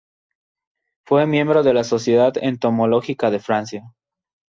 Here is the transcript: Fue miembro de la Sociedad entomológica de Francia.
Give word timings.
Fue 1.05 1.27
miembro 1.27 1.61
de 1.61 1.75
la 1.75 1.83
Sociedad 1.83 2.33
entomológica 2.41 3.29
de 3.29 3.37
Francia. 3.39 3.93